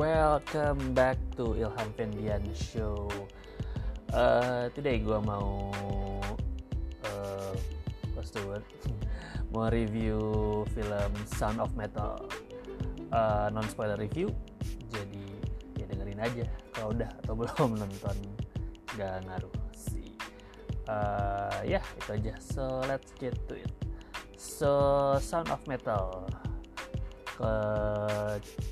[0.00, 3.04] welcome back to Ilham Fendian Show.
[4.16, 5.68] Uh, today gue mau
[7.04, 7.52] uh,
[8.16, 8.64] what's the word?
[9.52, 12.16] mau review film Sound of Metal
[13.12, 14.32] uh, non spoiler review.
[14.88, 15.20] Jadi
[15.76, 18.16] ya dengerin aja kalau udah atau belum nonton
[18.96, 20.16] gak ngaruh sih.
[20.88, 22.40] Uh, ya itu aja.
[22.40, 23.68] So let's get to it.
[24.40, 24.72] So
[25.20, 26.24] Sound of Metal
[27.40, 27.56] ke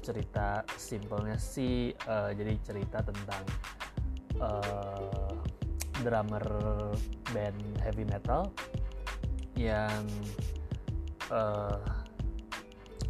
[0.05, 3.45] cerita simpelnya sih uh, jadi cerita tentang
[4.45, 5.33] uh,
[6.05, 6.45] drummer
[7.33, 8.53] band heavy metal
[9.57, 10.05] yang
[11.33, 11.81] uh,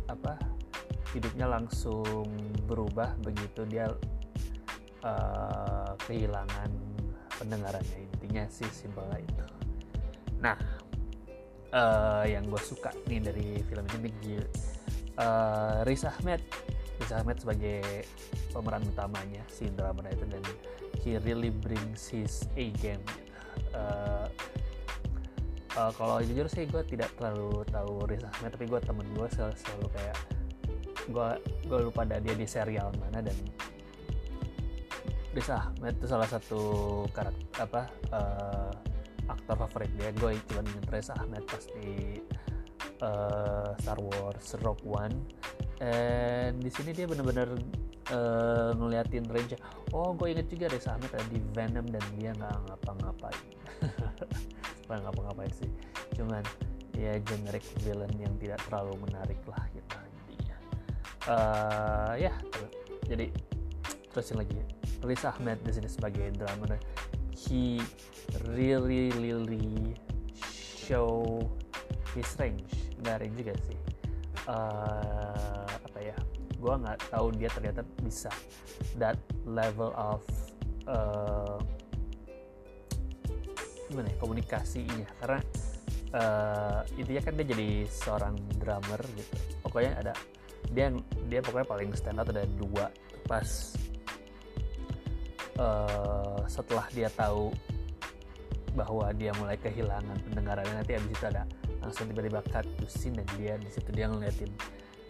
[0.07, 0.39] apa
[1.11, 2.31] hidupnya langsung
[2.71, 3.91] berubah begitu dia
[5.03, 6.71] uh, kehilangan
[7.35, 8.09] pendengarannya.
[8.15, 9.47] Intinya sih simpelnya itu.
[10.39, 10.57] Nah
[11.75, 14.09] uh, yang gue suka nih dari film ini
[15.19, 16.41] uh, Riz Ahmed.
[16.99, 18.07] Riz Ahmed sebagai
[18.51, 20.43] pemeran utamanya si drama itu dan
[21.03, 23.03] he really brings his A game.
[23.75, 24.27] Uh,
[25.79, 29.55] uh, kalau jujur sih gue tidak terlalu tahu Riz Ahmed tapi gue temen gue selalu,
[29.59, 30.19] selalu kayak
[31.09, 31.29] gue
[31.71, 33.37] gue lupa ada dia di serial mana dan
[35.35, 36.61] Riz Ahmed itu salah satu
[37.15, 38.73] karakter apa uh,
[39.29, 40.11] aktor favorit dia.
[40.17, 42.19] Gue cuma inget Riz Ahmed pasti
[43.03, 45.15] uh, Star Wars Rogue One.
[45.79, 47.55] Dan di sini dia benar-benar
[48.11, 49.55] uh, ngeliatin range
[49.95, 53.47] oh gue inget juga deh Ahmed ada di Venom dan dia nggak ngapa-ngapain.
[54.89, 55.71] Nggak ngapa-ngapain sih.
[56.17, 56.43] Cuman
[56.97, 60.57] ya generic villain yang tidak terlalu menarik lah gitu intinya.
[61.29, 62.33] Uh, ya
[63.05, 63.29] jadi
[64.11, 64.57] terusin lagi
[65.05, 66.81] Riz Ahmed di sini sebagai drummer.
[67.37, 67.79] He
[68.51, 69.95] really really
[70.75, 71.39] show
[72.17, 73.79] his range garing juga sih.
[74.49, 76.17] Uh, apa ya
[76.59, 78.33] gue nggak tahu dia ternyata bisa
[78.97, 80.25] that level of
[80.89, 81.61] uh,
[83.89, 85.09] gimana ya komunikasinya.
[85.21, 85.41] Karena
[86.17, 89.35] uh, intinya kan dia jadi seorang drummer gitu.
[89.63, 90.13] Pokoknya ada
[90.75, 90.93] dia
[91.31, 92.91] dia pokoknya paling stand out ada dua.
[93.29, 93.77] Pas
[95.61, 97.53] uh, setelah dia tahu
[98.73, 101.43] bahwa dia mulai kehilangan pendengarannya nanti abis itu ada
[101.89, 104.53] langsung tiba-tiba cut to scene dan dia di situ dia ngeliatin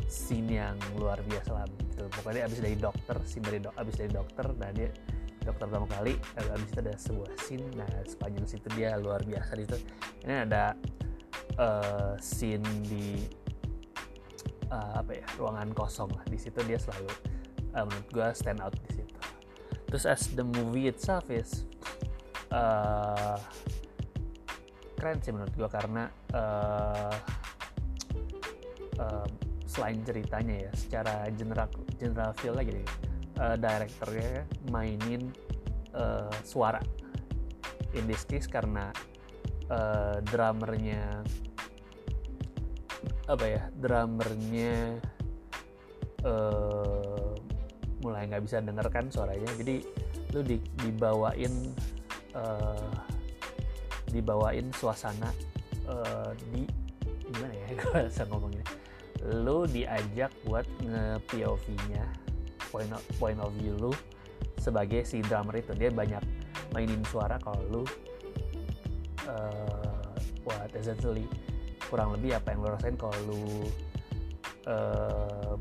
[0.06, 1.66] scene yang luar biasa lah.
[1.66, 2.06] Gitu.
[2.22, 4.88] Pokoknya abis dari dokter scene dari dok abis dari dokter nah dia
[5.42, 9.62] dokter pertama kali abis itu ada sebuah scene nah sepanjang situ dia luar biasa di
[9.66, 9.78] situ.
[10.22, 10.78] Ini ada
[11.58, 13.26] uh, scene di
[14.70, 16.24] uh, apa ya ruangan kosong lah.
[16.30, 17.10] Di situ dia selalu
[17.74, 19.18] uh, menurut gue stand out di situ.
[19.90, 21.66] Terus as the movie itself is
[22.52, 23.40] uh,
[24.98, 27.14] keren sih menurut gue karena uh,
[28.98, 29.28] uh,
[29.68, 32.88] selain ceritanya ya secara general general feel lagi nih
[33.38, 34.42] uh, directornya
[34.74, 35.30] mainin
[35.94, 36.82] uh, suara.
[37.96, 38.92] In this case karena
[39.70, 41.24] uh, drummernya
[43.28, 44.98] apa ya drummernya
[46.26, 47.32] uh,
[48.02, 49.48] mulai nggak bisa denger kan suaranya.
[49.56, 49.84] Jadi
[50.36, 51.72] lu di, dibawain
[52.36, 52.92] uh,
[54.10, 55.30] dibawain suasana
[55.88, 56.64] uh, di
[57.28, 58.64] gimana ya gue bisa ngomongnya.
[59.44, 62.06] Lu diajak buat nge POV nya
[62.70, 63.92] point of, point of view lu
[64.60, 65.74] sebagai si drummer itu.
[65.76, 66.22] Dia banyak
[66.72, 67.82] mainin suara kalau lu
[69.28, 70.12] uh,
[70.44, 71.26] what essentially
[71.88, 73.42] kurang lebih apa yang lu rasain kalau lu
[74.68, 75.54] uh,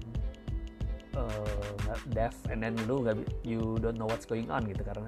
[1.16, 3.04] uh, deaf and then lu
[3.44, 4.84] you don't know what's going on gitu.
[4.84, 5.08] Karena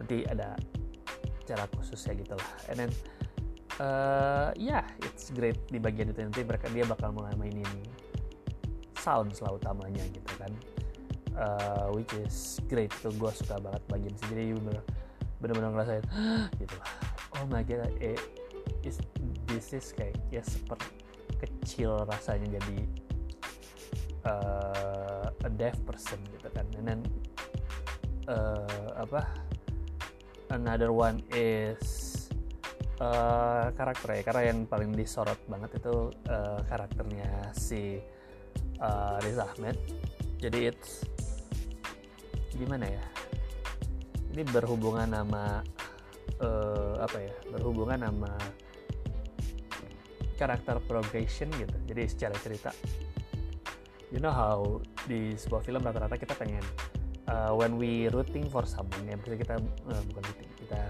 [0.00, 0.56] nanti ada
[1.46, 2.50] cara khususnya gitu lah.
[2.70, 2.90] And then
[3.82, 7.68] uh, ya yeah, it's great di bagian itu nanti mereka dia bakal mulai mainin
[8.98, 10.52] sound lah utamanya gitu kan.
[11.32, 14.84] Uh, which is great tuh gue suka banget bagian sih jadi bener
[15.40, 16.04] bener-bener ngerasain
[16.60, 16.90] gitu lah.
[17.40, 18.20] Oh my god eh,
[18.84, 19.00] is,
[19.48, 20.92] this is kayak ya seperti
[21.40, 22.78] kecil rasanya jadi
[24.28, 26.68] uh, a deaf person gitu kan.
[26.78, 27.00] And then
[28.28, 29.24] uh, apa
[30.52, 32.28] another one is
[33.00, 34.22] uh, karakter ya.
[34.22, 37.98] Karena yang paling disorot banget itu uh, karakternya si
[38.78, 39.80] uh, Riz Ahmed.
[40.38, 41.08] Jadi it's
[42.52, 43.04] gimana ya?
[44.36, 45.64] Ini berhubungan sama
[46.44, 47.34] uh, apa ya?
[47.48, 48.32] Berhubungan sama
[50.36, 51.76] karakter progression gitu.
[51.88, 52.70] Jadi secara cerita
[54.12, 54.76] you know how
[55.08, 56.60] di sebuah film rata-rata kita pengen
[57.32, 59.54] uh, when we rooting for someone ya misalnya kita
[59.88, 60.80] uh, bukan rooting kita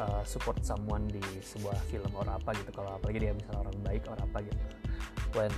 [0.00, 2.70] uh, support someone di sebuah film orang apa gitu.
[2.72, 4.64] Kalau apalagi dia misalnya orang baik orang apa gitu.
[5.36, 5.52] When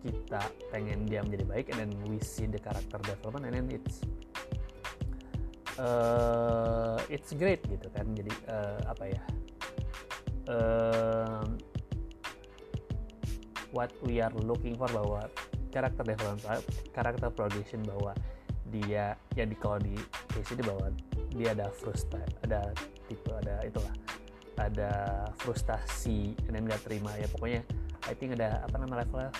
[0.00, 0.40] kita
[0.72, 4.00] pengen dia menjadi baik and then we see the character development and then it's
[5.76, 8.08] uh, it's great gitu kan.
[8.16, 9.22] Jadi uh, apa ya?
[10.50, 11.44] Uh,
[13.70, 15.30] what we are looking for bahwa
[15.70, 18.10] karakter development karakter progression bahwa
[18.70, 19.98] dia ya di kalau di
[20.30, 20.86] case ini bahwa
[21.34, 22.70] dia ada frustasi ada
[23.10, 23.94] tipe ada itulah
[24.60, 24.92] ada
[25.40, 27.16] frustasi dan nggak terima.
[27.16, 27.64] Ya pokoknya
[28.08, 29.32] I think ada apa nama levelnya?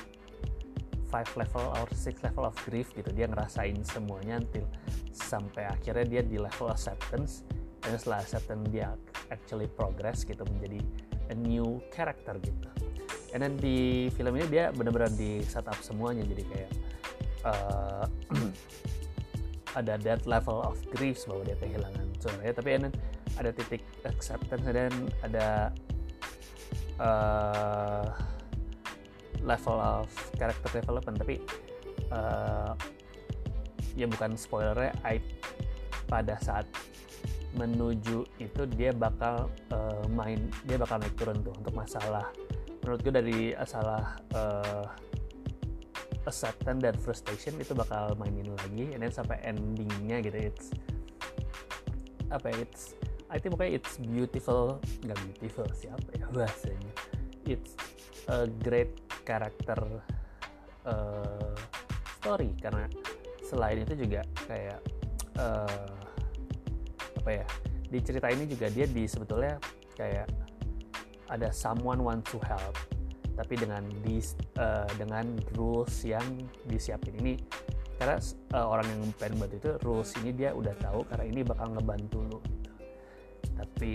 [1.11, 3.11] Five level or six level of grief gitu.
[3.11, 4.65] Dia ngerasain semuanya until
[5.11, 7.43] sampai akhirnya dia di level acceptance
[7.83, 8.95] dan setelah acceptance dia
[9.35, 10.81] actually progress gitu menjadi
[11.29, 12.69] a new character gitu.
[13.35, 16.23] And then di film ini dia benar-benar di setup semuanya.
[16.27, 16.71] Jadi kayak
[17.43, 18.07] uh,
[19.79, 22.95] ada that level of grief bahwa dia kehilangan saudaranya tapi then
[23.39, 25.71] ada titik acceptance dan ada
[26.99, 28.07] uh,
[29.41, 31.17] level of character development.
[31.21, 31.37] Tapi
[32.13, 32.75] uh,
[33.97, 35.23] ya bukan spoilernya I
[36.07, 36.67] pada saat
[37.55, 42.31] menuju itu dia bakal uh, main dia bakal naik turun tuh untuk masalah
[42.81, 44.87] menurut gue dari masalah uh,
[46.29, 50.75] acceptance dan frustration itu bakal mainin lagi and then sampai endingnya gitu it's
[52.29, 52.83] apa ya it's
[53.31, 56.93] I think pokoknya it's beautiful nggak beautiful siapa ya bahasanya
[57.47, 57.75] it's
[58.29, 59.79] a great character
[60.87, 61.55] uh,
[62.21, 62.91] story karena
[63.47, 64.81] selain itu juga kayak
[65.39, 65.91] uh,
[67.23, 67.47] apa ya
[67.91, 69.59] di cerita ini juga dia di sebetulnya
[69.99, 70.31] kayak
[71.31, 72.75] ada someone want to help
[73.41, 74.21] tapi dengan di
[74.61, 75.25] uh, dengan
[75.57, 77.41] rules yang disiapin ini
[77.97, 78.21] karena
[78.53, 82.21] uh, orang yang pengen bantu itu rules ini dia udah tahu karena ini bakal ngebantu
[82.21, 82.73] lo gitu.
[83.57, 83.93] tapi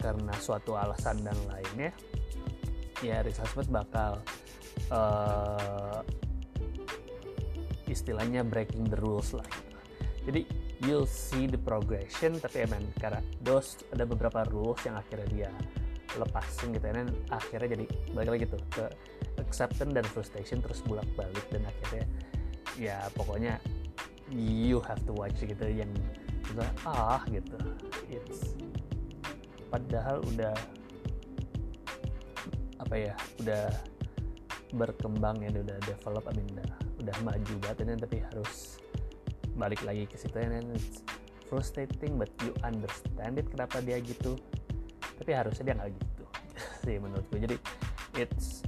[0.00, 1.92] karena suatu alasan dan lainnya
[3.04, 3.36] ya Riz
[3.68, 4.24] bakal
[4.88, 6.00] uh,
[7.84, 9.78] istilahnya breaking the rules lah gitu.
[10.32, 10.40] jadi
[10.88, 15.52] you'll see the progression tapi emang karena those ada beberapa rules yang akhirnya dia
[16.18, 16.84] lepasin gitu.
[16.88, 18.84] Dan akhirnya jadi balik lagi tuh ke
[19.40, 22.04] acceptance dan frustration terus bolak balik dan akhirnya
[22.80, 23.60] ya pokoknya
[24.32, 25.90] you have to watch gitu yang
[26.48, 27.56] juga ah gitu.
[28.08, 28.56] It's
[29.72, 30.52] padahal udah
[32.80, 33.72] apa ya udah
[34.72, 36.70] berkembang ya udah develop I mean udah,
[37.04, 37.84] udah maju banget.
[37.88, 38.80] Dan tapi harus
[39.56, 40.36] balik lagi ke situ.
[40.40, 41.04] And it's
[41.52, 44.40] frustrating but you understand it kenapa dia gitu
[45.22, 46.24] tapi harusnya dia nggak gitu
[46.82, 47.56] sih menurut gue jadi
[48.18, 48.66] it's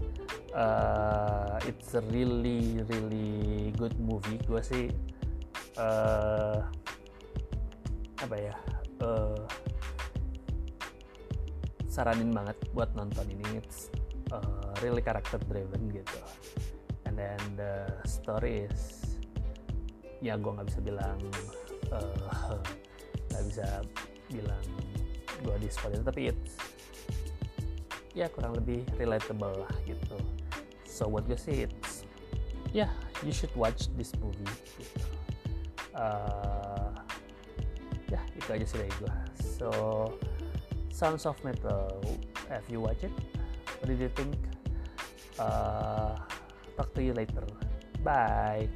[0.55, 4.41] uh, it's a really really good movie.
[4.47, 4.85] Gue sih
[5.77, 6.63] uh,
[8.23, 8.55] apa ya
[9.05, 9.45] uh,
[11.91, 13.61] saranin banget buat nonton ini.
[13.61, 13.93] It's
[14.33, 16.21] uh, really character driven gitu.
[17.05, 19.05] And then the story is
[20.25, 21.19] ya gue nggak bisa bilang
[23.29, 23.67] nggak uh, bisa
[24.33, 24.65] bilang
[25.45, 26.57] gue di spot itu tapi it's
[28.17, 30.17] ya kurang lebih relatable lah gitu.
[30.89, 32.09] So what gue sih it's
[32.73, 34.49] yeah you should watch this movie
[34.81, 35.05] gitu.
[35.95, 36.91] Uh,
[38.11, 39.71] ya itu aja sih dari gue so
[40.95, 42.03] Sounds of Metal
[42.49, 43.15] have you watch it?
[43.83, 44.39] What did you think?
[45.39, 46.15] Uh,
[46.79, 47.47] talk to you later.
[48.03, 48.71] Bye